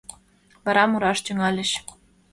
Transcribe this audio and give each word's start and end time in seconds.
Вара 0.65 0.83
мураш 0.91 1.19
тӱҥальыч: 1.25 1.71